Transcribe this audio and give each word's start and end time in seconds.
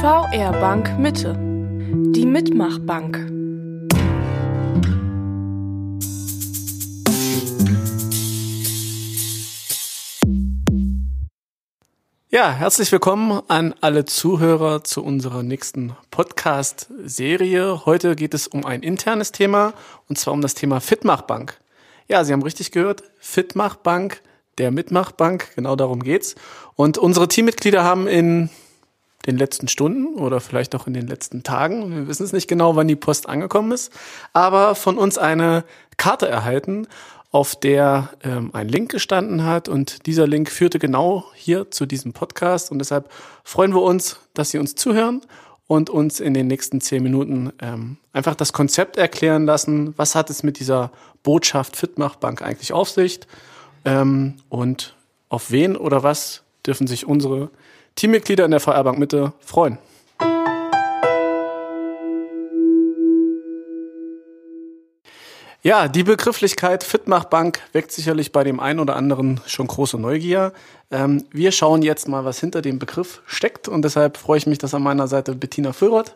VR 0.00 0.52
Bank 0.52 0.96
Mitte. 0.96 1.34
Die 2.14 2.24
Mitmachbank. 2.24 3.16
Ja, 12.30 12.52
herzlich 12.52 12.92
willkommen 12.92 13.42
an 13.48 13.74
alle 13.80 14.04
Zuhörer 14.04 14.84
zu 14.84 15.02
unserer 15.02 15.42
nächsten 15.42 15.96
Podcast-Serie. 16.12 17.84
Heute 17.84 18.14
geht 18.14 18.34
es 18.34 18.46
um 18.46 18.64
ein 18.64 18.84
internes 18.84 19.32
Thema 19.32 19.72
und 20.08 20.16
zwar 20.16 20.32
um 20.32 20.42
das 20.42 20.54
Thema 20.54 20.80
Fitmachbank. 20.80 21.58
Ja, 22.06 22.22
Sie 22.22 22.32
haben 22.32 22.42
richtig 22.42 22.70
gehört, 22.70 23.02
Fitmachbank, 23.18 24.22
der 24.58 24.70
Mitmachbank, 24.70 25.56
genau 25.56 25.74
darum 25.74 26.04
geht's. 26.04 26.36
Und 26.76 26.98
unsere 26.98 27.26
Teammitglieder 27.26 27.82
haben 27.82 28.06
in 28.06 28.48
den 29.28 29.38
letzten 29.38 29.68
Stunden 29.68 30.14
oder 30.14 30.40
vielleicht 30.40 30.74
auch 30.74 30.86
in 30.86 30.94
den 30.94 31.06
letzten 31.06 31.42
Tagen, 31.42 31.94
wir 31.94 32.08
wissen 32.08 32.24
es 32.24 32.32
nicht 32.32 32.48
genau, 32.48 32.74
wann 32.74 32.88
die 32.88 32.96
Post 32.96 33.28
angekommen 33.28 33.72
ist, 33.72 33.92
aber 34.32 34.74
von 34.74 34.98
uns 34.98 35.18
eine 35.18 35.64
Karte 35.96 36.28
erhalten 36.28 36.88
auf 37.30 37.54
der 37.56 38.10
ähm, 38.24 38.50
ein 38.54 38.68
Link 38.68 38.90
gestanden 38.90 39.44
hat. 39.44 39.68
Und 39.68 40.06
dieser 40.06 40.26
Link 40.26 40.50
führte 40.50 40.78
genau 40.78 41.26
hier 41.34 41.70
zu 41.70 41.84
diesem 41.84 42.12
Podcast. 42.12 42.70
Und 42.70 42.78
deshalb 42.78 43.10
freuen 43.44 43.74
wir 43.74 43.82
uns, 43.82 44.18
dass 44.34 44.50
Sie 44.50 44.58
uns 44.58 44.74
zuhören 44.74 45.20
und 45.66 45.90
uns 45.90 46.20
in 46.20 46.32
den 46.32 46.46
nächsten 46.46 46.80
zehn 46.80 47.02
Minuten 47.02 47.52
ähm, 47.60 47.98
einfach 48.12 48.34
das 48.34 48.52
Konzept 48.54 48.96
erklären 48.96 49.44
lassen. 49.44 49.92
Was 49.98 50.14
hat 50.14 50.30
es 50.30 50.42
mit 50.42 50.58
dieser 50.58 50.90
Botschaft 51.22 51.76
Fitmachbank 51.76 52.40
eigentlich 52.40 52.72
auf 52.72 52.88
sich? 52.88 53.20
Ähm, 53.84 54.36
und 54.48 54.96
auf 55.28 55.50
wen 55.50 55.76
oder 55.76 56.02
was 56.02 56.44
dürfen 56.66 56.86
sich 56.86 57.06
unsere 57.06 57.50
Teammitglieder 57.98 58.44
in 58.44 58.52
der 58.52 58.60
VR 58.60 58.84
Bank 58.84 59.00
Mitte 59.00 59.32
freuen? 59.40 59.76
Ja, 65.62 65.88
die 65.88 66.04
Begrifflichkeit 66.04 66.84
Fitmachbank 66.84 67.60
weckt 67.72 67.90
sicherlich 67.90 68.30
bei 68.30 68.44
dem 68.44 68.60
einen 68.60 68.78
oder 68.78 68.94
anderen 68.94 69.40
schon 69.46 69.66
große 69.66 69.98
Neugier. 69.98 70.52
Ähm, 70.92 71.24
wir 71.32 71.50
schauen 71.50 71.82
jetzt 71.82 72.06
mal, 72.06 72.24
was 72.24 72.38
hinter 72.38 72.62
dem 72.62 72.78
Begriff 72.78 73.20
steckt 73.26 73.66
und 73.66 73.82
deshalb 73.82 74.16
freue 74.16 74.38
ich 74.38 74.46
mich, 74.46 74.58
dass 74.58 74.74
an 74.74 74.82
meiner 74.84 75.08
Seite 75.08 75.34
Bettina 75.34 75.72
Füllroth 75.72 76.14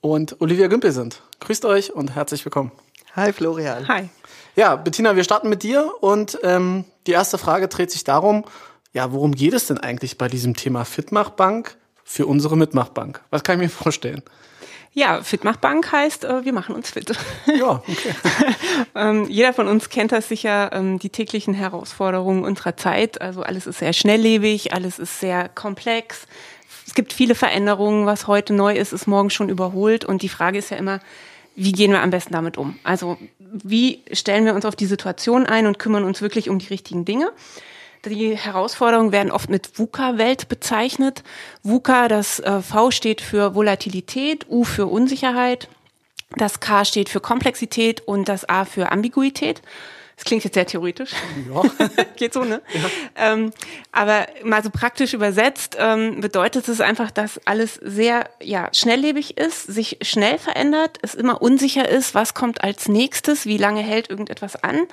und 0.00 0.40
Olivia 0.40 0.68
Gümpel 0.68 0.92
sind. 0.92 1.20
Grüßt 1.40 1.64
euch 1.64 1.92
und 1.92 2.14
herzlich 2.14 2.44
willkommen. 2.44 2.70
Hi 3.16 3.32
Florian. 3.32 3.88
Hi. 3.88 4.08
Ja, 4.54 4.76
Bettina, 4.76 5.16
wir 5.16 5.24
starten 5.24 5.48
mit 5.48 5.64
dir 5.64 5.92
und 6.00 6.38
ähm, 6.44 6.84
die 7.08 7.12
erste 7.12 7.38
Frage 7.38 7.66
dreht 7.66 7.90
sich 7.90 8.04
darum, 8.04 8.44
ja, 8.92 9.12
worum 9.12 9.34
geht 9.34 9.52
es 9.52 9.66
denn 9.66 9.78
eigentlich 9.78 10.18
bei 10.18 10.28
diesem 10.28 10.54
Thema 10.54 10.84
Fitmachbank 10.84 11.76
für 12.04 12.26
unsere 12.26 12.56
Mitmachbank? 12.56 13.22
Was 13.30 13.42
kann 13.42 13.58
ich 13.58 13.62
mir 13.64 13.70
vorstellen? 13.70 14.22
Ja, 14.94 15.22
Fitmachbank 15.22 15.92
heißt, 15.92 16.24
äh, 16.24 16.44
wir 16.44 16.52
machen 16.52 16.74
uns 16.74 16.90
fit. 16.90 17.12
Ja, 17.46 17.70
okay. 17.86 18.14
ähm, 18.94 19.26
jeder 19.28 19.52
von 19.52 19.68
uns 19.68 19.90
kennt 19.90 20.12
das 20.12 20.28
sicher, 20.28 20.72
ähm, 20.72 20.98
die 20.98 21.10
täglichen 21.10 21.54
Herausforderungen 21.54 22.44
unserer 22.44 22.76
Zeit. 22.76 23.20
Also 23.20 23.42
alles 23.42 23.66
ist 23.66 23.78
sehr 23.78 23.92
schnelllebig, 23.92 24.72
alles 24.72 24.98
ist 24.98 25.20
sehr 25.20 25.48
komplex. 25.50 26.26
Es 26.86 26.94
gibt 26.94 27.12
viele 27.12 27.34
Veränderungen. 27.34 28.06
Was 28.06 28.26
heute 28.26 28.54
neu 28.54 28.74
ist, 28.74 28.92
ist 28.92 29.06
morgen 29.06 29.30
schon 29.30 29.50
überholt. 29.50 30.04
Und 30.04 30.22
die 30.22 30.30
Frage 30.30 30.58
ist 30.58 30.70
ja 30.70 30.78
immer, 30.78 31.00
wie 31.54 31.72
gehen 31.72 31.92
wir 31.92 32.02
am 32.02 32.10
besten 32.10 32.32
damit 32.32 32.56
um? 32.56 32.78
Also 32.82 33.18
wie 33.38 34.02
stellen 34.12 34.46
wir 34.46 34.54
uns 34.54 34.64
auf 34.64 34.74
die 34.74 34.86
Situation 34.86 35.44
ein 35.46 35.66
und 35.66 35.78
kümmern 35.78 36.04
uns 36.04 36.22
wirklich 36.22 36.48
um 36.48 36.58
die 36.58 36.68
richtigen 36.68 37.04
Dinge? 37.04 37.30
Die 38.04 38.36
Herausforderungen 38.36 39.12
werden 39.12 39.32
oft 39.32 39.50
mit 39.50 39.78
VUCA-Welt 39.78 40.48
bezeichnet. 40.48 41.22
VUCA, 41.62 42.08
das 42.08 42.40
äh, 42.40 42.62
V 42.62 42.90
steht 42.90 43.20
für 43.20 43.54
Volatilität, 43.54 44.46
U 44.48 44.64
für 44.64 44.86
Unsicherheit, 44.86 45.68
das 46.36 46.60
K 46.60 46.84
steht 46.84 47.08
für 47.08 47.20
Komplexität 47.20 48.02
und 48.06 48.28
das 48.28 48.48
A 48.48 48.64
für 48.64 48.92
Ambiguität. 48.92 49.62
Das 50.16 50.24
klingt 50.24 50.42
jetzt 50.42 50.54
sehr 50.54 50.66
theoretisch. 50.66 51.12
Ja. 51.48 51.62
Geht 52.16 52.32
so, 52.32 52.42
ne? 52.42 52.60
Ja. 52.74 53.32
Ähm, 53.32 53.52
aber 53.92 54.26
mal 54.42 54.64
so 54.64 54.70
praktisch 54.70 55.14
übersetzt 55.14 55.76
ähm, 55.78 56.20
bedeutet 56.20 56.66
es 56.66 56.80
einfach, 56.80 57.12
dass 57.12 57.40
alles 57.46 57.76
sehr 57.76 58.28
ja, 58.42 58.68
schnelllebig 58.72 59.38
ist, 59.38 59.62
sich 59.62 59.98
schnell 60.02 60.38
verändert, 60.38 60.98
es 61.02 61.14
immer 61.14 61.40
unsicher 61.40 61.88
ist, 61.88 62.16
was 62.16 62.34
kommt 62.34 62.64
als 62.64 62.88
nächstes, 62.88 63.46
wie 63.46 63.58
lange 63.58 63.80
hält 63.80 64.10
irgendetwas 64.10 64.56
an 64.56 64.88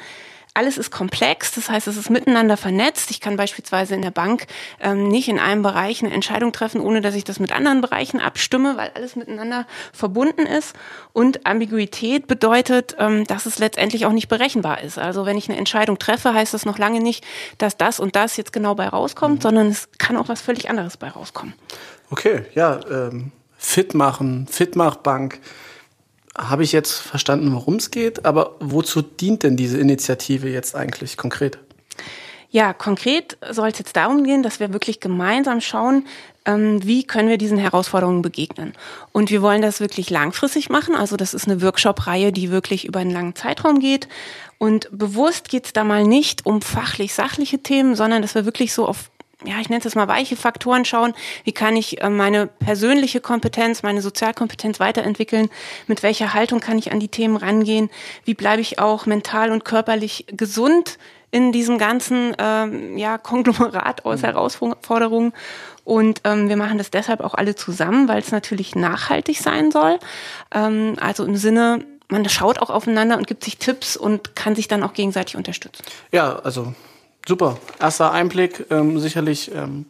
alles 0.55 0.77
ist 0.77 0.89
komplex, 0.89 1.51
das 1.51 1.69
heißt, 1.69 1.88
es 1.88 1.97
ist 1.97 2.09
miteinander 2.09 2.55
vernetzt. 2.55 3.11
Ich 3.11 3.19
kann 3.19 3.35
beispielsweise 3.35 3.93
in 3.93 4.01
der 4.01 4.11
Bank 4.11 4.47
ähm, 4.79 5.09
nicht 5.09 5.27
in 5.27 5.38
einem 5.38 5.61
Bereich 5.61 6.01
eine 6.01 6.13
Entscheidung 6.13 6.53
treffen, 6.53 6.79
ohne 6.79 7.01
dass 7.01 7.13
ich 7.13 7.25
das 7.25 7.39
mit 7.39 7.51
anderen 7.51 7.81
Bereichen 7.81 8.21
abstimme, 8.21 8.77
weil 8.77 8.89
alles 8.95 9.17
miteinander 9.17 9.67
verbunden 9.91 10.45
ist. 10.45 10.73
Und 11.11 11.45
Ambiguität 11.45 12.27
bedeutet, 12.27 12.95
ähm, 12.99 13.25
dass 13.25 13.45
es 13.45 13.59
letztendlich 13.59 14.05
auch 14.05 14.13
nicht 14.13 14.29
berechenbar 14.29 14.81
ist. 14.81 14.97
Also 14.97 15.25
wenn 15.25 15.38
ich 15.38 15.49
eine 15.49 15.57
Entscheidung 15.57 15.99
treffe, 15.99 16.33
heißt 16.33 16.53
das 16.53 16.65
noch 16.65 16.77
lange 16.77 17.01
nicht, 17.01 17.25
dass 17.57 17.75
das 17.75 17.99
und 17.99 18.15
das 18.15 18.38
jetzt 18.38 18.53
genau 18.53 18.75
bei 18.75 18.88
rauskommt, 18.88 19.39
mhm. 19.39 19.41
sondern 19.41 19.67
es 19.67 19.89
kann 19.97 20.15
auch 20.15 20.29
was 20.29 20.41
völlig 20.41 20.69
anderes 20.69 20.95
bei 20.95 21.09
rauskommen. 21.09 21.53
Okay, 22.11 22.45
ja, 22.53 22.79
ähm, 22.89 23.33
fit 23.57 23.94
machen, 23.94 24.47
Fitmachbank 24.49 25.39
habe 26.38 26.63
ich 26.63 26.72
jetzt 26.72 26.94
verstanden, 26.94 27.53
worum 27.53 27.75
es 27.75 27.91
geht, 27.91 28.25
aber 28.25 28.56
wozu 28.59 29.01
dient 29.01 29.44
denn 29.44 29.57
diese 29.57 29.78
Initiative 29.78 30.50
jetzt 30.50 30.75
eigentlich 30.75 31.18
konkret? 31.18 31.59
Ja, 32.50 32.73
konkret 32.73 33.38
soll 33.50 33.69
es 33.69 33.79
jetzt 33.79 33.96
darum 33.96 34.23
gehen, 34.23 34.44
dass 34.44 34.59
wir 34.59 34.72
wirklich 34.72 35.00
gemeinsam 35.00 35.59
schauen, 35.59 36.06
ähm, 36.45 36.85
wie 36.85 37.03
können 37.03 37.28
wir 37.28 37.38
diesen 37.38 37.57
Herausforderungen 37.57 38.22
begegnen. 38.22 38.74
Und 39.12 39.29
wir 39.29 39.41
wollen 39.41 39.62
das 39.62 39.79
wirklich 39.79 40.09
langfristig 40.09 40.69
machen. 40.69 40.95
Also 40.95 41.18
das 41.18 41.34
ist 41.34 41.47
eine 41.47 41.62
Workshop-Reihe, 41.62 42.31
die 42.31 42.51
wirklich 42.51 42.85
über 42.85 43.00
einen 43.00 43.12
langen 43.12 43.35
Zeitraum 43.35 43.79
geht. 43.79 44.07
Und 44.57 44.88
bewusst 44.91 45.50
geht 45.50 45.66
es 45.66 45.74
da 45.74 45.84
mal 45.84 46.06
nicht 46.06 46.45
um 46.45 46.62
fachlich-sachliche 46.62 47.59
Themen, 47.59 47.95
sondern 47.95 48.22
dass 48.22 48.35
wir 48.35 48.45
wirklich 48.45 48.74
so 48.74 48.88
auf 48.88 49.09
ja, 49.45 49.59
ich 49.59 49.69
nenne 49.69 49.79
es 49.79 49.85
jetzt 49.85 49.95
mal 49.95 50.07
weiche 50.07 50.35
Faktoren 50.35 50.85
schauen. 50.85 51.13
Wie 51.44 51.51
kann 51.51 51.75
ich 51.75 52.01
äh, 52.01 52.09
meine 52.09 52.47
persönliche 52.47 53.22
Kompetenz, 53.22 53.83
meine 53.83 54.01
Sozialkompetenz 54.01 54.79
weiterentwickeln? 54.79 55.50
Mit 55.88 56.03
welcher 56.03 56.33
Haltung 56.33 56.59
kann 56.59 56.78
ich 56.78 56.91
an 56.91 57.00
die 57.00 57.07
Themen 57.07 57.38
rangehen? 57.38 57.89
Wie 58.23 58.33
bleibe 58.33 58.61
ich 58.61 58.79
auch 58.79 59.06
mental 59.06 59.51
und 59.51 59.66
körperlich 59.66 60.25
gesund 60.29 60.97
in 61.31 61.51
diesem 61.51 61.78
ganzen 61.78 62.35
ähm, 62.38 62.97
ja, 62.97 63.17
Konglomerat 63.19 64.06
aus 64.06 64.22
mhm. 64.22 64.25
Herausforderungen? 64.25 65.33
Und 65.83 66.22
ähm, 66.23 66.50
wir 66.50 66.57
machen 66.57 66.77
das 66.77 66.89
deshalb 66.89 67.22
auch 67.22 67.35
alle 67.35 67.56
zusammen, 67.56 68.07
weil 68.07 68.19
es 68.19 68.31
natürlich 68.31 68.75
nachhaltig 68.75 69.39
sein 69.39 69.72
soll. 69.72 70.00
Ähm, 70.51 70.95
also 71.00 71.23
im 71.23 71.35
Sinne, 71.35 71.85
man 72.07 72.27
schaut 72.29 72.59
auch 72.59 72.69
aufeinander 72.69 73.17
und 73.17 73.27
gibt 73.27 73.44
sich 73.44 73.57
Tipps 73.57 73.95
und 73.95 74.35
kann 74.35 74.56
sich 74.56 74.67
dann 74.67 74.83
auch 74.83 74.94
gegenseitig 74.94 75.35
unterstützen. 75.35 75.83
Ja, 76.12 76.38
also 76.39 76.73
super. 77.28 77.58
Erster 77.80 78.12
Einblick, 78.12 78.66
ähm, 78.69 79.00
sicherlich 79.00 79.52
ähm, 79.53 79.86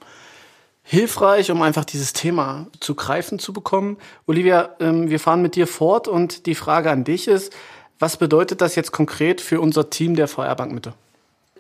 hilfreich, 0.84 1.52
um 1.52 1.62
einfach 1.62 1.86
dieses 1.86 2.14
Thema 2.14 2.68
zu 2.80 2.96
greifen 2.96 3.40
zu 3.40 3.54
bekommen. 3.54 3.98
Olivia, 4.28 4.76
ähm, 4.80 5.10
wir 5.10 5.20
fahren 5.20 5.42
mit 5.42 5.56
dir 5.56 5.68
fort 5.68 6.08
und 6.08 6.46
die 6.46 6.56
Frage 6.56 6.92
an 6.92 7.04
dich 7.04 7.28
ist, 7.28 7.54
was 8.00 8.18
bedeutet 8.18 8.62
das 8.62 8.76
jetzt 8.76 8.92
konkret 8.92 9.42
für 9.42 9.62
unser 9.62 9.90
Team 9.90 10.16
der 10.16 10.28
VR 10.28 10.56
Bank 10.56 10.74
Mitte? 10.74 10.94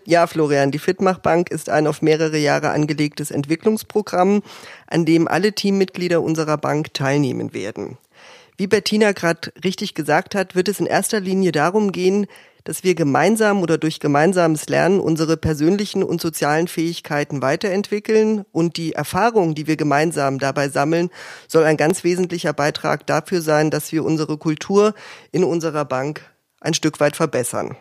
Ja, 0.08 0.28
Florian, 0.28 0.70
die 0.70 0.78
Fitmachbank 0.80 1.50
ist 1.50 1.70
ein 1.70 1.88
auf 1.88 2.04
mehrere 2.04 2.38
Jahre 2.38 2.70
angelegtes 2.70 3.32
Entwicklungsprogramm, 3.32 4.44
an 4.86 5.06
dem 5.06 5.28
alle 5.28 5.54
Teammitglieder 5.54 6.22
unserer 6.22 6.58
Bank 6.58 6.94
teilnehmen 6.94 7.54
werden. 7.56 7.98
Wie 8.58 8.68
Bettina 8.68 9.14
gerade 9.14 9.52
richtig 9.64 9.96
gesagt 9.96 10.36
hat, 10.36 10.56
wird 10.56 10.68
es 10.68 10.80
in 10.80 10.86
erster 10.86 11.20
Linie 11.20 11.52
darum 11.52 11.92
gehen, 11.92 12.28
dass 12.66 12.84
wir 12.84 12.96
gemeinsam 12.96 13.62
oder 13.62 13.78
durch 13.78 14.02
gemeinsames 14.02 14.68
Lernen 14.68 15.00
unsere 15.00 15.38
persönlichen 15.38 16.04
und 16.04 16.20
sozialen 16.20 16.68
Fähigkeiten 16.68 17.42
weiterentwickeln 17.42 18.44
und 18.52 18.76
die 18.76 18.94
Erfahrung, 18.94 19.56
die 19.56 19.68
wir 19.68 19.78
gemeinsam 19.78 20.40
dabei 20.40 20.68
sammeln, 20.68 21.10
soll 21.48 21.64
ein 21.64 21.78
ganz 21.78 22.04
wesentlicher 22.04 22.52
Beitrag 22.52 23.08
dafür 23.08 23.42
sein, 23.42 23.72
dass 23.72 23.92
wir 23.94 24.04
unsere 24.04 24.38
Kultur 24.38 24.94
in 25.32 25.44
unserer 25.44 25.86
Bank 25.86 26.22
ein 26.60 26.74
Stück 26.74 27.00
weit 27.00 27.16
verbessern. 27.16 27.78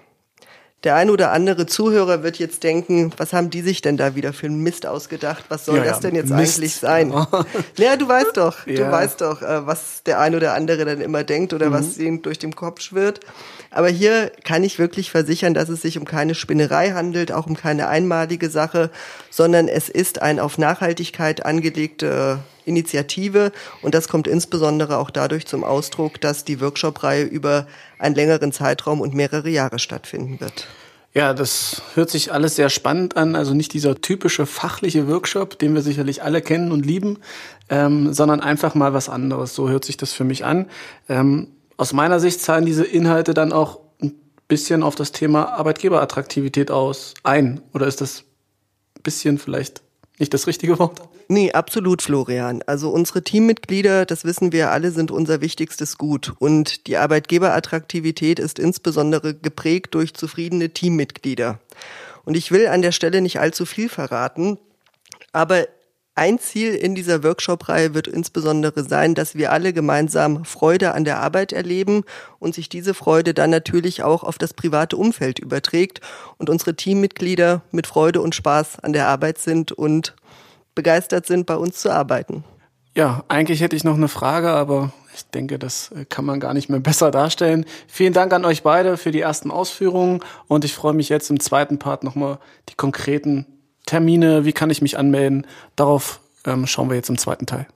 Der 0.85 0.97
ein 0.97 1.09
oder 1.09 1.33
andere 1.33 1.65
Zuhörer 1.65 2.23
wird 2.23 2.39
jetzt 2.39 2.63
denken, 2.63 3.11
was 3.17 3.33
haben 3.33 3.49
die 3.49 3.63
sich 3.63 3.81
denn 3.81 3.97
da 3.97 4.15
wieder 4.15 4.35
für 4.35 4.47
einen 4.47 4.61
Mist 4.61 4.87
ausgedacht? 4.87 5.47
Was 5.49 5.65
soll 5.65 5.79
ja, 5.79 5.85
das 5.85 6.01
denn 6.01 6.15
jetzt 6.15 6.29
Mist. 6.29 6.59
eigentlich 6.59 6.77
sein? 6.77 7.11
ja, 7.79 7.97
du 7.97 8.07
weißt 8.07 8.37
doch, 8.37 8.67
ja. 8.67 8.75
du 8.75 8.93
weißt 8.93 9.23
doch, 9.23 9.41
äh, 9.41 9.67
was 9.67 10.03
der 10.05 10.21
ein 10.21 10.35
oder 10.35 10.53
andere 10.53 10.85
dann 10.85 11.01
immer 11.01 11.25
denkt 11.25 11.55
oder 11.55 11.71
mhm. 11.71 11.73
was 11.73 11.97
ihm 11.97 12.21
durch 12.21 12.39
den 12.39 12.55
Kopf 12.55 12.83
schwirrt. 12.83 13.21
Aber 13.71 13.89
hier 13.89 14.31
kann 14.45 14.63
ich 14.63 14.79
wirklich 14.79 15.11
versichern, 15.11 15.55
dass 15.55 15.71
es 15.71 15.81
sich 15.81 15.97
um 15.97 16.05
keine 16.05 16.35
Spinnerei 16.35 16.91
handelt, 16.91 17.33
auch 17.33 17.47
um 17.47 17.57
keine 17.57 17.89
einmalige 17.89 18.51
Sache, 18.51 18.91
sondern 19.31 19.69
es 19.69 19.89
ist 19.89 20.21
ein 20.21 20.39
auf 20.39 20.59
Nachhaltigkeit 20.59 21.47
angelegte 21.47 22.41
Initiative 22.65 23.53
und 23.83 23.95
das 23.95 24.09
kommt 24.09 24.27
insbesondere 24.27 24.99
auch 24.99 25.11
dadurch 25.11 25.47
zum 25.47 25.65
Ausdruck, 25.65 26.21
dass 26.21 26.45
die 26.45 26.61
Workshop-Reihe 26.61 27.25
über 27.25 27.67
einen 27.99 28.15
längeren 28.15 28.53
Zeitraum 28.53 29.01
und 29.01 29.15
mehrere 29.15 29.49
Jahre 29.49 29.79
stattfinden 29.79 30.41
wird. 30.41 30.67
Ja, 31.15 31.33
das 31.33 31.81
hört 31.95 32.11
sich 32.11 32.33
alles 32.33 32.57
sehr 32.57 32.69
spannend 32.69 33.17
an. 33.17 33.37
Also 33.37 33.55
nicht 33.55 33.73
dieser 33.73 34.01
typische 34.01 34.47
fachliche 34.47 35.07
Workshop, 35.07 35.57
den 35.61 35.73
wir 35.73 35.81
sicherlich 35.81 36.25
alle 36.25 36.43
kennen 36.43 36.73
und 36.73 36.85
lieben, 36.85 37.19
ähm, 37.69 38.13
sondern 38.13 38.41
einfach 38.41 38.75
mal 38.75 38.95
was 38.95 39.09
anderes. 39.09 39.55
So 39.55 39.69
hört 39.69 39.85
sich 39.85 39.97
das 39.97 40.13
für 40.13 40.25
mich 40.25 40.45
an. 40.45 40.67
Ähm, 41.09 41.53
aus 41.77 41.93
meiner 41.93 42.19
Sicht 42.19 42.41
zahlen 42.41 42.67
diese 42.67 42.85
Inhalte 42.85 43.33
dann 43.33 43.53
auch 43.53 43.79
ein 44.03 44.15
bisschen 44.49 44.83
auf 44.83 44.97
das 44.97 45.13
Thema 45.13 45.53
Arbeitgeberattraktivität 45.53 46.73
aus 46.73 47.15
ein. 47.23 47.61
Oder 47.73 47.87
ist 47.87 48.01
das 48.01 48.25
ein 48.97 49.03
bisschen 49.05 49.39
vielleicht 49.39 49.83
nicht 50.19 50.33
das 50.33 50.47
richtige 50.47 50.79
Wort? 50.79 51.01
Nee, 51.29 51.53
absolut, 51.53 52.03
Florian. 52.03 52.63
Also 52.67 52.91
unsere 52.91 53.23
Teammitglieder, 53.23 54.07
das 54.07 54.25
wissen 54.25 54.53
wir 54.53 54.71
alle, 54.71 54.91
sind 54.91 55.11
unser 55.11 55.41
wichtigstes 55.41 55.99
Gut. 55.99 56.35
Und 56.39 56.87
die 56.87 56.97
Arbeitgeberattraktivität 56.97 58.39
ist 58.39 58.59
insbesondere 58.59 59.35
geprägt 59.35 59.95
durch 59.95 60.15
zufriedene 60.15 60.71
Teammitglieder. 60.71 61.59
Und 62.25 62.37
ich 62.37 62.53
will 62.53 62.69
an 62.69 62.83
der 62.83 62.93
Stelle 62.93 63.21
nicht 63.21 63.41
allzu 63.41 63.67
viel 63.67 63.89
verraten, 63.89 64.59
aber 65.33 65.67
ein 66.17 66.39
Ziel 66.39 66.75
in 66.75 66.95
dieser 66.95 67.25
Workshop-Reihe 67.25 67.93
wird 67.93 68.07
insbesondere 68.07 68.85
sein, 68.85 69.15
dass 69.15 69.35
wir 69.35 69.51
alle 69.51 69.73
gemeinsam 69.73 70.45
Freude 70.45 70.95
an 70.95 71.05
der 71.05 71.19
Arbeit 71.19 71.53
erleben 71.53 72.05
und 72.39 72.55
sich 72.55 72.69
diese 72.69 72.95
Freude 72.95 73.35
dann 73.35 73.51
natürlich 73.51 74.05
auch 74.05 74.23
auf 74.23 74.39
das 74.39 74.55
private 74.55 74.97
Umfeld 74.97 75.41
überträgt 75.41 76.01
und 76.39 76.51
unsere 76.51 76.77
Teammitglieder 76.77 77.63
mit 77.73 77.89
Freude 77.89 78.21
und 78.21 78.35
Spaß 78.35 78.79
an 78.81 78.93
der 78.93 79.09
Arbeit 79.09 79.39
sind 79.39 79.73
und 79.73 80.15
begeistert 80.77 81.27
sind, 81.27 81.47
bei 81.47 81.57
uns 81.57 81.81
zu 81.81 81.91
arbeiten. 81.91 82.45
Ja, 82.97 83.25
eigentlich 83.27 83.61
hätte 83.61 83.75
ich 83.75 83.83
noch 83.83 83.97
eine 83.97 84.07
Frage, 84.07 84.51
aber 84.51 84.93
ich 85.17 85.25
denke, 85.31 85.59
das 85.59 85.91
äh, 85.93 86.05
kann 86.05 86.25
man 86.25 86.39
gar 86.39 86.55
nicht 86.55 86.69
mehr 86.69 86.81
besser 86.81 87.11
darstellen. 87.11 87.65
Vielen 87.89 88.13
Dank 88.13 88.33
an 88.33 88.45
euch 88.45 88.63
beide 88.63 88.97
für 88.97 89.11
die 89.11 89.21
ersten 89.21 89.51
Ausführungen 89.51 90.21
und 90.47 90.65
ich 90.65 90.75
freue 90.75 90.93
mich 90.93 91.09
jetzt 91.09 91.29
im 91.31 91.41
zweiten 91.41 91.81
Part 91.81 92.05
nochmal 92.05 92.39
die 92.69 92.77
konkreten 92.77 93.47
Termine, 93.87 94.45
wie 94.45 94.53
kann 94.53 94.71
ich 94.71 94.83
mich 94.83 94.99
anmelden. 94.99 95.47
Darauf 95.77 96.21
ähm, 96.47 96.67
schauen 96.67 96.89
wir 96.89 96.97
jetzt 96.97 97.11
im 97.11 97.19
zweiten 97.19 97.47
Teil. 97.47 97.67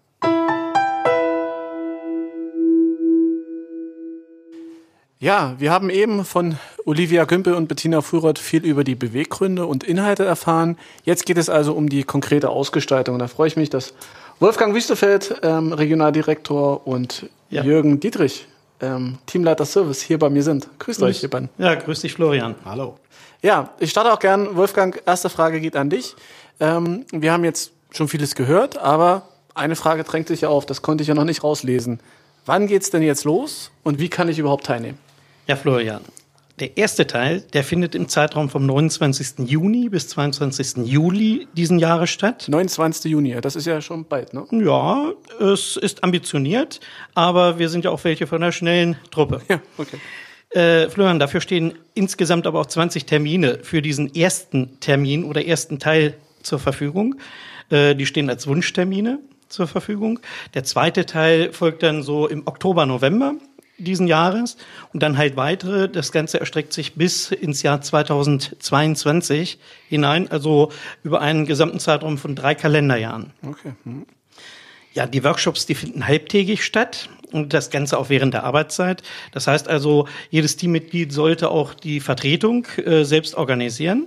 Ja, 5.20 5.56
wir 5.58 5.72
haben 5.72 5.90
eben 5.90 6.24
von 6.24 6.58
Olivia 6.84 7.24
Gümpel 7.24 7.54
und 7.54 7.66
Bettina 7.66 8.02
Fuhrott 8.02 8.38
viel 8.38 8.64
über 8.64 8.84
die 8.84 8.94
Beweggründe 8.94 9.66
und 9.66 9.82
Inhalte 9.82 10.24
erfahren. 10.24 10.78
Jetzt 11.02 11.26
geht 11.26 11.38
es 11.38 11.48
also 11.50 11.72
um 11.72 11.88
die 11.88 12.04
konkrete 12.04 12.50
Ausgestaltung. 12.50 13.18
Da 13.18 13.26
freue 13.26 13.48
ich 13.48 13.56
mich, 13.56 13.68
dass 13.68 13.94
Wolfgang 14.38 14.76
Wüstefeld, 14.76 15.40
ähm, 15.42 15.72
Regionaldirektor, 15.72 16.86
und 16.86 17.28
ja. 17.50 17.64
Jürgen 17.64 17.98
Dietrich, 17.98 18.46
ähm, 18.80 19.18
Teamleiter 19.26 19.66
Service, 19.66 20.00
hier 20.00 20.20
bei 20.20 20.30
mir 20.30 20.44
sind. 20.44 20.68
Grüßt 20.78 21.00
grüß, 21.00 21.08
euch, 21.08 21.22
ihr 21.24 21.30
beiden. 21.30 21.48
Ja, 21.58 21.74
grüß 21.74 22.00
dich, 22.02 22.14
Florian. 22.14 22.54
Hallo. 22.64 22.96
Ja, 23.42 23.70
ich 23.78 23.90
starte 23.90 24.12
auch 24.12 24.18
gern. 24.18 24.56
Wolfgang, 24.56 25.00
erste 25.06 25.30
Frage 25.30 25.60
geht 25.60 25.76
an 25.76 25.90
dich. 25.90 26.16
Ähm, 26.60 27.06
wir 27.12 27.32
haben 27.32 27.44
jetzt 27.44 27.72
schon 27.92 28.08
vieles 28.08 28.34
gehört, 28.34 28.78
aber 28.78 29.28
eine 29.54 29.76
Frage 29.76 30.04
drängt 30.04 30.28
sich 30.28 30.42
ja 30.42 30.48
auf, 30.48 30.66
das 30.66 30.82
konnte 30.82 31.02
ich 31.02 31.08
ja 31.08 31.14
noch 31.14 31.24
nicht 31.24 31.44
rauslesen. 31.44 32.00
Wann 32.46 32.66
geht's 32.66 32.90
denn 32.90 33.02
jetzt 33.02 33.24
los 33.24 33.70
und 33.82 33.98
wie 33.98 34.08
kann 34.08 34.28
ich 34.28 34.38
überhaupt 34.38 34.66
teilnehmen? 34.66 34.98
Ja, 35.46 35.56
Florian. 35.56 36.00
Der 36.60 36.76
erste 36.76 37.06
Teil, 37.06 37.42
der 37.52 37.62
findet 37.62 37.94
im 37.94 38.08
Zeitraum 38.08 38.48
vom 38.48 38.66
29. 38.66 39.48
Juni 39.48 39.88
bis 39.88 40.08
22. 40.08 40.78
Juli 40.88 41.46
diesen 41.52 41.78
Jahres 41.78 42.10
statt. 42.10 42.46
29. 42.48 43.12
Juni, 43.12 43.40
das 43.40 43.54
ist 43.54 43.66
ja 43.66 43.80
schon 43.80 44.04
bald, 44.06 44.34
ne? 44.34 44.44
Ja, 44.50 45.12
es 45.38 45.76
ist 45.76 46.02
ambitioniert, 46.02 46.80
aber 47.14 47.60
wir 47.60 47.68
sind 47.68 47.84
ja 47.84 47.92
auch 47.92 48.02
welche 48.02 48.26
von 48.26 48.40
der 48.40 48.50
schnellen 48.50 48.96
Truppe. 49.12 49.40
Ja, 49.48 49.60
okay. 49.76 49.98
Äh, 50.50 50.88
Florian, 50.88 51.18
dafür 51.18 51.40
stehen 51.40 51.74
insgesamt 51.94 52.46
aber 52.46 52.60
auch 52.60 52.66
20 52.66 53.04
Termine 53.04 53.58
für 53.62 53.82
diesen 53.82 54.14
ersten 54.14 54.80
Termin 54.80 55.24
oder 55.24 55.44
ersten 55.44 55.78
Teil 55.78 56.14
zur 56.42 56.58
Verfügung. 56.58 57.16
Äh, 57.70 57.94
die 57.94 58.06
stehen 58.06 58.30
als 58.30 58.46
Wunschtermine 58.46 59.18
zur 59.48 59.66
Verfügung. 59.66 60.20
Der 60.54 60.64
zweite 60.64 61.06
Teil 61.06 61.52
folgt 61.52 61.82
dann 61.82 62.02
so 62.02 62.26
im 62.26 62.46
Oktober, 62.46 62.86
November 62.86 63.34
diesen 63.78 64.08
Jahres 64.08 64.56
und 64.92 65.02
dann 65.02 65.16
halt 65.16 65.36
weitere. 65.36 65.88
Das 65.88 66.12
Ganze 66.12 66.40
erstreckt 66.40 66.72
sich 66.72 66.94
bis 66.94 67.30
ins 67.30 67.62
Jahr 67.62 67.80
2022 67.80 69.58
hinein, 69.88 70.30
also 70.30 70.72
über 71.04 71.20
einen 71.20 71.46
gesamten 71.46 71.78
Zeitraum 71.78 72.18
von 72.18 72.34
drei 72.34 72.54
Kalenderjahren. 72.54 73.32
Okay. 73.46 73.72
Hm. 73.84 74.06
Ja, 74.94 75.06
die 75.06 75.22
Workshops, 75.22 75.64
die 75.66 75.76
finden 75.76 76.08
halbtägig 76.08 76.64
statt 76.64 77.08
und 77.32 77.52
das 77.52 77.70
Ganze 77.70 77.98
auch 77.98 78.08
während 78.08 78.34
der 78.34 78.44
Arbeitszeit. 78.44 79.02
Das 79.32 79.46
heißt 79.46 79.68
also, 79.68 80.08
jedes 80.30 80.56
Teammitglied 80.56 81.12
sollte 81.12 81.50
auch 81.50 81.74
die 81.74 82.00
Vertretung 82.00 82.66
äh, 82.76 83.04
selbst 83.04 83.34
organisieren. 83.34 84.06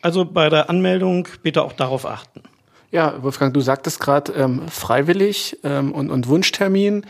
Also 0.00 0.24
bei 0.24 0.48
der 0.48 0.68
Anmeldung 0.68 1.28
bitte 1.42 1.62
auch 1.62 1.72
darauf 1.72 2.06
achten. 2.06 2.42
Ja, 2.90 3.22
Wolfgang, 3.22 3.54
du 3.54 3.60
sagtest 3.60 4.00
gerade 4.00 4.32
ähm, 4.32 4.68
freiwillig 4.68 5.58
ähm, 5.64 5.92
und, 5.92 6.10
und 6.10 6.28
Wunschtermin. 6.28 7.06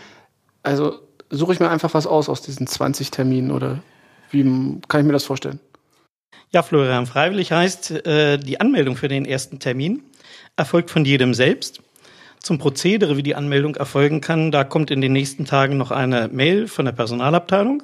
Also 0.63 1.01
suche 1.29 1.55
ich 1.55 1.61
mir 1.61 1.71
einfach 1.71 1.95
was 1.95 2.07
aus 2.07 2.29
aus 2.29 2.43
diesen 2.43 2.67
20 2.67 3.11
Terminen 3.11 3.51
oder 3.51 3.81
wie 4.31 4.43
kann 4.89 5.01
ich 5.01 5.07
mir 5.07 5.13
das 5.13 5.25
vorstellen? 5.25 5.59
Ja, 6.51 6.63
Florian, 6.63 7.07
freiwillig 7.07 7.51
heißt, 7.51 8.07
äh, 8.07 8.39
die 8.39 8.61
Anmeldung 8.61 8.97
für 8.97 9.09
den 9.09 9.25
ersten 9.25 9.59
Termin 9.59 10.05
erfolgt 10.57 10.91
von 10.91 11.05
jedem 11.05 11.35
selbst. 11.35 11.82
Zum 12.43 12.59
Prozedere, 12.59 13.17
wie 13.17 13.23
die 13.23 13.37
Anmeldung 13.37 13.77
erfolgen 13.77 14.21
kann, 14.21 14.51
da 14.51 14.65
kommt 14.65 14.91
in 14.91 15.01
den 15.01 15.13
nächsten 15.13 15.45
Tagen 15.45 15.77
noch 15.77 15.93
eine 15.93 16.29
Mail 16.29 16.67
von 16.67 16.85
der 16.85 16.93
Personalabteilung. 16.93 17.83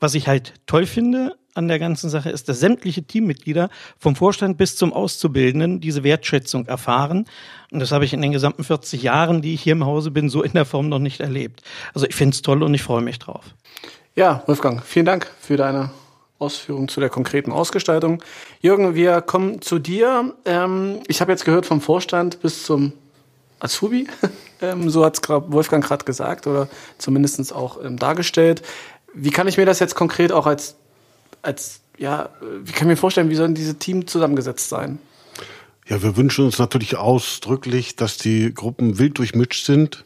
Was 0.00 0.14
ich 0.14 0.28
halt 0.28 0.54
toll 0.66 0.86
finde 0.86 1.36
an 1.54 1.66
der 1.66 1.78
ganzen 1.78 2.08
Sache 2.08 2.30
ist, 2.30 2.48
dass 2.48 2.60
sämtliche 2.60 3.02
Teammitglieder 3.02 3.68
vom 3.98 4.14
Vorstand 4.14 4.58
bis 4.58 4.76
zum 4.76 4.92
Auszubildenden 4.92 5.80
diese 5.80 6.04
Wertschätzung 6.04 6.66
erfahren. 6.66 7.24
Und 7.72 7.80
das 7.80 7.90
habe 7.90 8.04
ich 8.04 8.12
in 8.12 8.22
den 8.22 8.32
gesamten 8.32 8.62
40 8.62 9.02
Jahren, 9.02 9.42
die 9.42 9.54
ich 9.54 9.62
hier 9.62 9.72
im 9.72 9.84
Hause 9.84 10.10
bin, 10.12 10.28
so 10.28 10.42
in 10.42 10.52
der 10.52 10.66
Form 10.66 10.88
noch 10.88 11.00
nicht 11.00 11.20
erlebt. 11.20 11.62
Also 11.94 12.06
ich 12.06 12.14
finde 12.14 12.34
es 12.34 12.42
toll 12.42 12.62
und 12.62 12.72
ich 12.74 12.82
freue 12.82 13.02
mich 13.02 13.18
drauf. 13.18 13.54
Ja, 14.14 14.44
Wolfgang, 14.46 14.84
vielen 14.84 15.06
Dank 15.06 15.28
für 15.40 15.56
deine 15.56 15.90
Ausführungen 16.38 16.88
zu 16.88 17.00
der 17.00 17.08
konkreten 17.08 17.50
Ausgestaltung. 17.50 18.22
Jürgen, 18.60 18.94
wir 18.94 19.20
kommen 19.20 19.60
zu 19.60 19.78
dir. 19.78 20.34
Ähm, 20.44 21.00
ich 21.08 21.20
habe 21.20 21.32
jetzt 21.32 21.44
gehört 21.44 21.66
vom 21.66 21.80
Vorstand 21.80 22.40
bis 22.40 22.62
zum 22.62 22.92
Azubi, 23.60 24.06
ähm, 24.60 24.90
so 24.90 25.04
hat 25.04 25.16
es 25.16 25.28
Wolfgang 25.28 25.84
gerade 25.84 26.04
gesagt 26.04 26.46
oder 26.46 26.68
zumindest 26.98 27.52
auch 27.52 27.82
ähm, 27.84 27.98
dargestellt. 27.98 28.62
Wie 29.14 29.30
kann 29.30 29.48
ich 29.48 29.56
mir 29.56 29.66
das 29.66 29.78
jetzt 29.80 29.94
konkret 29.94 30.32
auch 30.32 30.46
als 30.46 30.76
als, 31.42 31.80
ja, 31.96 32.30
wie 32.40 32.72
kann 32.72 32.88
ich 32.88 32.92
mir 32.92 32.96
vorstellen, 32.96 33.30
wie 33.30 33.34
sollen 33.34 33.54
diese 33.54 33.78
Team 33.78 34.06
zusammengesetzt 34.06 34.68
sein? 34.68 34.98
Ja, 35.86 36.02
wir 36.02 36.16
wünschen 36.16 36.44
uns 36.44 36.58
natürlich 36.58 36.96
ausdrücklich, 36.96 37.96
dass 37.96 38.18
die 38.18 38.52
Gruppen 38.52 38.98
wild 38.98 39.18
durchmischt 39.18 39.64
sind. 39.64 40.04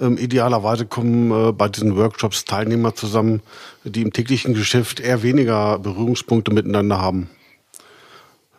Ähm, 0.00 0.16
idealerweise 0.16 0.86
kommen 0.86 1.48
äh, 1.48 1.52
bei 1.52 1.68
diesen 1.68 1.96
Workshops 1.96 2.46
Teilnehmer 2.46 2.94
zusammen, 2.94 3.42
die 3.84 4.00
im 4.00 4.12
täglichen 4.12 4.54
Geschäft 4.54 5.00
eher 5.00 5.22
weniger 5.22 5.78
Berührungspunkte 5.78 6.52
miteinander 6.52 6.98
haben. 6.98 7.28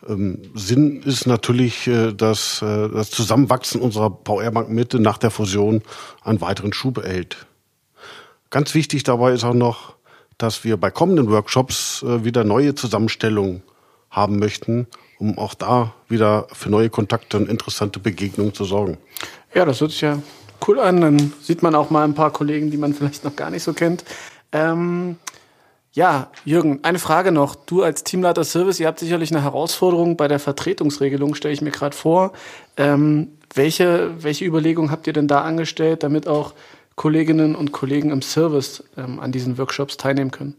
Ähm, 0.07 0.39
Sinn 0.53 1.01
ist 1.03 1.27
natürlich, 1.27 1.87
äh, 1.87 2.13
dass 2.13 2.61
äh, 2.61 2.89
das 2.89 3.09
Zusammenwachsen 3.09 3.81
unserer 3.81 4.17
VR-Bank 4.25 4.69
Mitte 4.69 4.99
nach 4.99 5.17
der 5.17 5.31
Fusion 5.31 5.81
einen 6.23 6.41
weiteren 6.41 6.73
Schub 6.73 6.97
erhält. 6.97 7.45
Ganz 8.49 8.73
wichtig 8.73 9.03
dabei 9.03 9.33
ist 9.33 9.43
auch 9.43 9.53
noch, 9.53 9.95
dass 10.37 10.63
wir 10.63 10.77
bei 10.77 10.91
kommenden 10.91 11.29
Workshops 11.29 12.03
äh, 12.03 12.23
wieder 12.23 12.43
neue 12.43 12.75
Zusammenstellungen 12.75 13.63
haben 14.09 14.39
möchten, 14.39 14.87
um 15.19 15.37
auch 15.37 15.53
da 15.53 15.93
wieder 16.07 16.47
für 16.51 16.69
neue 16.69 16.89
Kontakte 16.89 17.37
und 17.37 17.49
interessante 17.49 17.99
Begegnungen 17.99 18.53
zu 18.53 18.65
sorgen. 18.65 18.97
Ja, 19.53 19.65
das 19.65 19.81
hört 19.81 19.91
sich 19.91 20.01
ja 20.01 20.19
cool 20.67 20.79
an. 20.79 21.01
Dann 21.01 21.33
sieht 21.41 21.63
man 21.63 21.75
auch 21.75 21.89
mal 21.89 22.03
ein 22.03 22.13
paar 22.13 22.31
Kollegen, 22.31 22.71
die 22.71 22.77
man 22.77 22.93
vielleicht 22.93 23.23
noch 23.23 23.35
gar 23.35 23.49
nicht 23.49 23.63
so 23.63 23.73
kennt. 23.73 24.03
Ähm, 24.51 25.17
ja, 25.93 26.31
Jürgen, 26.43 26.79
eine 26.81 26.97
Frage 26.99 27.31
noch. 27.31 27.55
Du 27.55 27.83
als 27.83 28.03
Teamleiter 28.03 28.43
Service, 28.43 28.79
ihr 28.79 28.87
habt 28.87 28.99
sicherlich 28.99 29.31
eine 29.31 29.43
Herausforderung 29.43 30.17
bei 30.17 30.27
der 30.27 30.39
Vertretungsregelung, 30.39 31.35
stelle 31.35 31.53
ich 31.53 31.61
mir 31.61 31.71
gerade 31.71 31.95
vor. 31.95 32.33
Ähm, 32.77 33.29
welche, 33.53 34.11
welche 34.17 34.45
Überlegungen 34.45 34.89
habt 34.89 35.05
ihr 35.05 35.13
denn 35.13 35.27
da 35.27 35.41
angestellt, 35.41 36.01
damit 36.01 36.27
auch 36.27 36.53
Kolleginnen 36.95 37.55
und 37.55 37.71
Kollegen 37.71 38.09
im 38.09 38.23
Service 38.23 38.83
ähm, 38.97 39.19
an 39.19 39.31
diesen 39.31 39.57
Workshops 39.57 39.97
teilnehmen 39.97 40.31
können. 40.31 40.55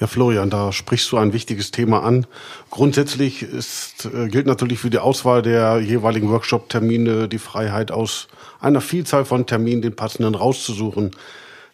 Ja, 0.00 0.06
Florian, 0.06 0.50
da 0.50 0.72
sprichst 0.72 1.10
du 1.10 1.16
ein 1.16 1.32
wichtiges 1.32 1.72
Thema 1.72 2.04
an. 2.04 2.26
Grundsätzlich 2.70 3.42
ist, 3.42 4.06
äh, 4.06 4.28
gilt 4.28 4.46
natürlich 4.46 4.78
für 4.78 4.90
die 4.90 4.98
Auswahl 4.98 5.42
der 5.42 5.80
jeweiligen 5.80 6.30
Workshop-Termine 6.30 7.28
die 7.28 7.38
Freiheit 7.38 7.90
aus 7.90 8.28
einer 8.60 8.80
Vielzahl 8.80 9.24
von 9.24 9.46
Terminen 9.46 9.82
den 9.82 9.96
passenden 9.96 10.36
rauszusuchen. 10.36 11.12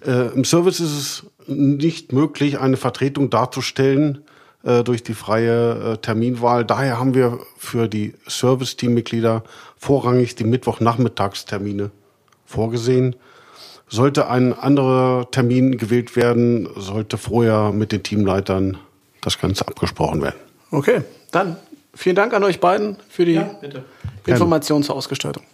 Äh, 0.05 0.33
Im 0.35 0.45
Service 0.45 0.81
ist 0.81 0.93
es 0.93 1.27
nicht 1.47 2.13
möglich, 2.13 2.59
eine 2.59 2.77
Vertretung 2.77 3.31
darzustellen 3.31 4.25
äh, 4.65 4.83
durch 4.83 5.03
die 5.03 5.15
freie 5.15 5.95
äh, 5.95 5.97
Terminwahl. 5.99 6.65
Daher 6.65 6.99
haben 6.99 7.15
wir 7.15 7.39
für 7.57 7.89
die 7.89 8.15
Service-Teammitglieder 8.29 9.45
vorrangig 9.77 10.35
die 10.35 10.45
Mittwochnachmittagstermine 10.45 11.91
vorgesehen. 12.47 13.17
Sollte 13.89 14.29
ein 14.29 14.53
anderer 14.55 15.31
Termin 15.31 15.77
gewählt 15.77 16.17
werden, 16.17 16.69
sollte 16.77 17.19
vorher 17.19 17.73
mit 17.73 17.93
den 17.93 18.03
Teamleitern 18.03 18.79
das 19.21 19.39
Ganze 19.39 19.69
abgesprochen 19.69 20.23
werden. 20.23 20.37
Okay, 20.71 21.03
dann 21.31 21.57
vielen 21.95 22.17
Dank 22.17 22.33
an 22.35 22.43
euch 22.45 22.61
beiden 22.61 22.97
für 23.09 23.25
die 23.25 23.35
ja, 23.35 23.51
Informationen 24.27 24.83
zur 24.83 24.97
Ausgestaltung. 24.97 25.45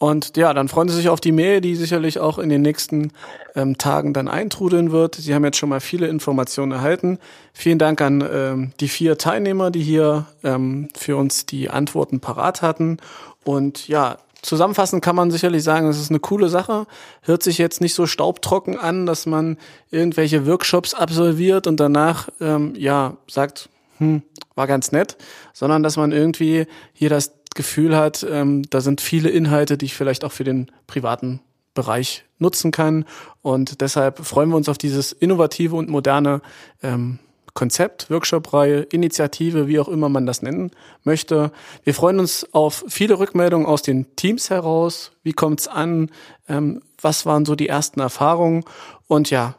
Und 0.00 0.38
ja, 0.38 0.54
dann 0.54 0.68
freuen 0.68 0.88
Sie 0.88 0.96
sich 0.96 1.10
auf 1.10 1.20
die 1.20 1.30
Mail, 1.30 1.60
die 1.60 1.76
sicherlich 1.76 2.20
auch 2.20 2.38
in 2.38 2.48
den 2.48 2.62
nächsten 2.62 3.12
ähm, 3.54 3.76
Tagen 3.76 4.14
dann 4.14 4.28
eintrudeln 4.28 4.92
wird. 4.92 5.16
Sie 5.16 5.34
haben 5.34 5.44
jetzt 5.44 5.58
schon 5.58 5.68
mal 5.68 5.80
viele 5.80 6.06
Informationen 6.06 6.72
erhalten. 6.72 7.18
Vielen 7.52 7.78
Dank 7.78 8.00
an 8.00 8.26
ähm, 8.32 8.72
die 8.80 8.88
vier 8.88 9.18
Teilnehmer, 9.18 9.70
die 9.70 9.82
hier 9.82 10.24
ähm, 10.42 10.88
für 10.96 11.18
uns 11.18 11.44
die 11.44 11.68
Antworten 11.68 12.20
parat 12.20 12.62
hatten. 12.62 12.96
Und 13.44 13.88
ja, 13.88 14.16
zusammenfassend 14.40 15.04
kann 15.04 15.16
man 15.16 15.30
sicherlich 15.30 15.62
sagen, 15.62 15.86
es 15.88 16.00
ist 16.00 16.10
eine 16.10 16.20
coole 16.20 16.48
Sache. 16.48 16.86
Hört 17.20 17.42
sich 17.42 17.58
jetzt 17.58 17.82
nicht 17.82 17.92
so 17.92 18.06
staubtrocken 18.06 18.78
an, 18.78 19.04
dass 19.04 19.26
man 19.26 19.58
irgendwelche 19.90 20.46
Workshops 20.46 20.94
absolviert 20.94 21.66
und 21.66 21.78
danach 21.78 22.30
ähm, 22.40 22.72
ja 22.74 23.18
sagt, 23.28 23.68
hm, 23.98 24.22
war 24.54 24.66
ganz 24.66 24.92
nett, 24.92 25.18
sondern 25.52 25.82
dass 25.82 25.98
man 25.98 26.10
irgendwie 26.10 26.66
hier 26.94 27.10
das 27.10 27.39
Gefühl 27.54 27.96
hat, 27.96 28.26
ähm, 28.28 28.62
da 28.70 28.80
sind 28.80 29.00
viele 29.00 29.28
Inhalte, 29.28 29.76
die 29.76 29.86
ich 29.86 29.94
vielleicht 29.94 30.24
auch 30.24 30.32
für 30.32 30.44
den 30.44 30.70
privaten 30.86 31.40
Bereich 31.74 32.24
nutzen 32.38 32.70
kann. 32.70 33.04
Und 33.42 33.80
deshalb 33.80 34.24
freuen 34.24 34.50
wir 34.50 34.56
uns 34.56 34.68
auf 34.68 34.78
dieses 34.78 35.12
innovative 35.12 35.76
und 35.76 35.88
moderne 35.88 36.42
ähm, 36.82 37.18
Konzept, 37.54 38.10
Workshop-Reihe, 38.10 38.82
Initiative, 38.82 39.66
wie 39.66 39.80
auch 39.80 39.88
immer 39.88 40.08
man 40.08 40.26
das 40.26 40.42
nennen 40.42 40.70
möchte. 41.04 41.50
Wir 41.84 41.94
freuen 41.94 42.20
uns 42.20 42.46
auf 42.52 42.84
viele 42.88 43.18
Rückmeldungen 43.18 43.66
aus 43.66 43.82
den 43.82 44.14
Teams 44.16 44.50
heraus. 44.50 45.12
Wie 45.22 45.32
kommt's 45.32 45.68
an? 45.68 46.10
Ähm, 46.48 46.82
was 47.00 47.26
waren 47.26 47.44
so 47.44 47.56
die 47.56 47.68
ersten 47.68 48.00
Erfahrungen? 48.00 48.64
Und 49.06 49.30
ja, 49.30 49.56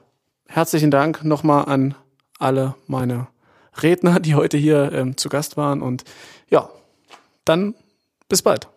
herzlichen 0.47 0.91
Dank 0.91 1.23
nochmal 1.23 1.65
an 1.65 1.95
alle 2.39 2.75
meine 2.87 3.27
Redner, 3.81 4.19
die 4.19 4.35
heute 4.35 4.57
hier 4.57 4.91
ähm, 4.93 5.17
zu 5.17 5.29
Gast 5.29 5.57
waren. 5.57 5.81
Und 5.81 6.03
ja, 6.49 6.69
dann 7.51 7.75
bis 8.29 8.41
bald. 8.41 8.67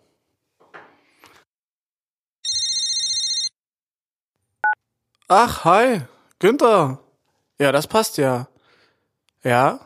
Ach, 5.27 5.63
hi, 5.63 6.01
Günther. 6.39 6.99
Ja, 7.57 7.71
das 7.71 7.87
passt 7.87 8.17
ja. 8.17 8.47
Ja. 9.43 9.79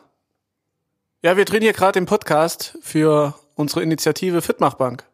Ja, 1.22 1.36
wir 1.36 1.44
drehen 1.44 1.62
hier 1.62 1.72
gerade 1.72 1.92
den 1.92 2.06
Podcast 2.06 2.76
für 2.82 3.34
unsere 3.54 3.82
Initiative 3.82 4.42
Fitmachbank. 4.42 5.04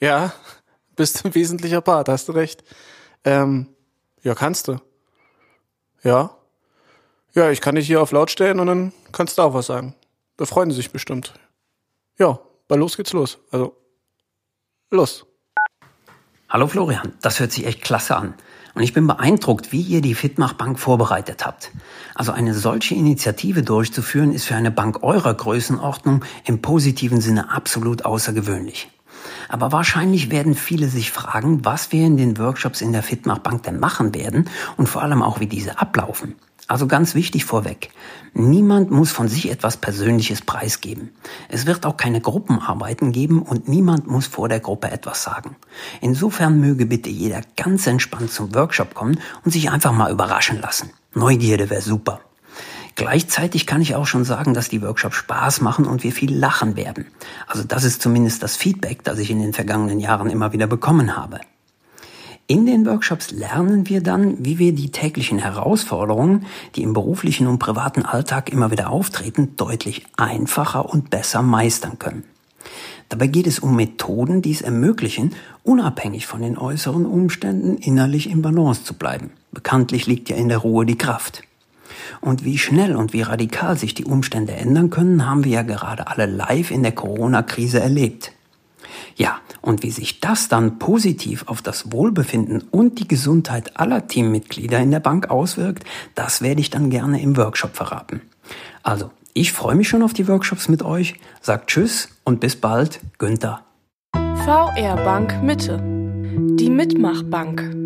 Ja, 0.00 0.32
bist 0.96 1.24
ein 1.24 1.34
wesentlicher 1.34 1.80
Part, 1.80 2.08
hast 2.08 2.28
du 2.28 2.32
recht. 2.32 2.62
Ähm, 3.24 3.66
ja, 4.22 4.34
kannst 4.34 4.68
du. 4.68 4.78
Ja. 6.02 6.36
Ja, 7.34 7.50
ich 7.50 7.60
kann 7.60 7.74
dich 7.74 7.86
hier 7.86 8.00
auf 8.00 8.12
laut 8.12 8.30
stellen 8.30 8.60
und 8.60 8.68
dann 8.68 8.92
kannst 9.12 9.38
du 9.38 9.42
auch 9.42 9.54
was 9.54 9.66
sagen. 9.66 9.94
Da 10.36 10.46
freuen 10.46 10.70
sie 10.70 10.76
sich 10.76 10.92
bestimmt. 10.92 11.34
Ja, 12.16 12.38
weil 12.68 12.78
los 12.78 12.96
geht's 12.96 13.12
los. 13.12 13.38
Also, 13.50 13.76
los. 14.90 15.26
Hallo 16.48 16.66
Florian, 16.66 17.12
das 17.20 17.40
hört 17.40 17.52
sich 17.52 17.66
echt 17.66 17.82
klasse 17.82 18.16
an. 18.16 18.34
Und 18.74 18.82
ich 18.82 18.92
bin 18.92 19.06
beeindruckt, 19.06 19.72
wie 19.72 19.80
ihr 19.80 20.00
die 20.00 20.14
Fitmach-Bank 20.14 20.78
vorbereitet 20.78 21.44
habt. 21.44 21.72
Also 22.14 22.32
eine 22.32 22.54
solche 22.54 22.94
Initiative 22.94 23.62
durchzuführen, 23.62 24.32
ist 24.32 24.44
für 24.44 24.54
eine 24.54 24.70
Bank 24.70 25.02
eurer 25.02 25.34
Größenordnung 25.34 26.24
im 26.44 26.62
positiven 26.62 27.20
Sinne 27.20 27.50
absolut 27.50 28.04
außergewöhnlich. 28.04 28.88
Aber 29.48 29.72
wahrscheinlich 29.72 30.30
werden 30.30 30.54
viele 30.54 30.88
sich 30.88 31.10
fragen, 31.10 31.64
was 31.64 31.92
wir 31.92 32.06
in 32.06 32.16
den 32.16 32.38
Workshops 32.38 32.80
in 32.80 32.92
der 32.92 33.02
Fitmach-Bank 33.02 33.64
denn 33.64 33.80
machen 33.80 34.14
werden 34.14 34.48
und 34.76 34.88
vor 34.88 35.02
allem 35.02 35.22
auch, 35.22 35.40
wie 35.40 35.46
diese 35.46 35.80
ablaufen. 35.80 36.36
Also 36.68 36.86
ganz 36.86 37.14
wichtig 37.14 37.46
vorweg. 37.46 37.88
Niemand 38.34 38.90
muss 38.90 39.10
von 39.10 39.26
sich 39.26 39.50
etwas 39.50 39.78
Persönliches 39.78 40.42
preisgeben. 40.42 41.10
Es 41.48 41.64
wird 41.64 41.86
auch 41.86 41.96
keine 41.96 42.20
Gruppenarbeiten 42.20 43.10
geben 43.10 43.40
und 43.40 43.68
niemand 43.68 44.06
muss 44.06 44.26
vor 44.26 44.50
der 44.50 44.60
Gruppe 44.60 44.90
etwas 44.90 45.22
sagen. 45.22 45.56
Insofern 46.02 46.60
möge 46.60 46.84
bitte 46.84 47.08
jeder 47.08 47.40
ganz 47.56 47.86
entspannt 47.86 48.30
zum 48.30 48.54
Workshop 48.54 48.92
kommen 48.92 49.18
und 49.44 49.52
sich 49.52 49.70
einfach 49.70 49.92
mal 49.92 50.12
überraschen 50.12 50.60
lassen. 50.60 50.90
Neugierde 51.14 51.70
wäre 51.70 51.80
super. 51.80 52.20
Gleichzeitig 52.96 53.66
kann 53.66 53.80
ich 53.80 53.94
auch 53.94 54.06
schon 54.06 54.24
sagen, 54.24 54.52
dass 54.52 54.68
die 54.68 54.82
Workshops 54.82 55.16
Spaß 55.16 55.62
machen 55.62 55.86
und 55.86 56.02
wir 56.02 56.12
viel 56.12 56.36
lachen 56.36 56.76
werden. 56.76 57.06
Also 57.46 57.64
das 57.64 57.84
ist 57.84 58.02
zumindest 58.02 58.42
das 58.42 58.56
Feedback, 58.56 59.04
das 59.04 59.18
ich 59.18 59.30
in 59.30 59.40
den 59.40 59.54
vergangenen 59.54 60.00
Jahren 60.00 60.28
immer 60.28 60.52
wieder 60.52 60.66
bekommen 60.66 61.16
habe. 61.16 61.40
In 62.50 62.64
den 62.64 62.86
Workshops 62.86 63.30
lernen 63.30 63.90
wir 63.90 64.02
dann, 64.02 64.42
wie 64.42 64.58
wir 64.58 64.72
die 64.72 64.90
täglichen 64.90 65.38
Herausforderungen, 65.38 66.46
die 66.76 66.82
im 66.82 66.94
beruflichen 66.94 67.46
und 67.46 67.58
privaten 67.58 68.06
Alltag 68.06 68.50
immer 68.50 68.70
wieder 68.70 68.88
auftreten, 68.88 69.54
deutlich 69.58 70.06
einfacher 70.16 70.88
und 70.88 71.10
besser 71.10 71.42
meistern 71.42 71.98
können. 71.98 72.24
Dabei 73.10 73.26
geht 73.26 73.46
es 73.46 73.58
um 73.58 73.76
Methoden, 73.76 74.40
die 74.40 74.52
es 74.52 74.62
ermöglichen, 74.62 75.34
unabhängig 75.62 76.26
von 76.26 76.40
den 76.40 76.56
äußeren 76.56 77.04
Umständen 77.04 77.76
innerlich 77.76 78.30
im 78.30 78.40
Balance 78.40 78.82
zu 78.82 78.94
bleiben. 78.94 79.28
Bekanntlich 79.52 80.06
liegt 80.06 80.30
ja 80.30 80.36
in 80.36 80.48
der 80.48 80.58
Ruhe 80.58 80.86
die 80.86 80.96
Kraft. 80.96 81.42
Und 82.22 82.46
wie 82.46 82.56
schnell 82.56 82.96
und 82.96 83.12
wie 83.12 83.20
radikal 83.20 83.76
sich 83.76 83.92
die 83.92 84.06
Umstände 84.06 84.54
ändern 84.54 84.88
können, 84.88 85.26
haben 85.26 85.44
wir 85.44 85.52
ja 85.52 85.62
gerade 85.62 86.06
alle 86.06 86.24
live 86.24 86.70
in 86.70 86.82
der 86.82 86.92
Corona-Krise 86.92 87.78
erlebt. 87.78 88.32
Ja, 89.16 89.40
und 89.60 89.82
wie 89.82 89.90
sich 89.90 90.20
das 90.20 90.48
dann 90.48 90.78
positiv 90.78 91.44
auf 91.46 91.62
das 91.62 91.92
Wohlbefinden 91.92 92.62
und 92.70 92.98
die 92.98 93.08
Gesundheit 93.08 93.78
aller 93.78 94.06
Teammitglieder 94.06 94.78
in 94.78 94.90
der 94.90 95.00
Bank 95.00 95.30
auswirkt, 95.30 95.84
das 96.14 96.42
werde 96.42 96.60
ich 96.60 96.70
dann 96.70 96.90
gerne 96.90 97.20
im 97.20 97.36
Workshop 97.36 97.76
verraten. 97.76 98.22
Also, 98.82 99.10
ich 99.34 99.52
freue 99.52 99.76
mich 99.76 99.88
schon 99.88 100.02
auf 100.02 100.14
die 100.14 100.26
Workshops 100.26 100.68
mit 100.68 100.82
euch, 100.82 101.14
sagt 101.40 101.70
Tschüss 101.70 102.08
und 102.24 102.40
bis 102.40 102.56
bald, 102.56 103.00
Günther. 103.18 103.60
VR 104.44 104.96
Bank 104.96 105.42
Mitte. 105.42 105.78
Die 106.58 106.70
Mitmachbank. 106.70 107.77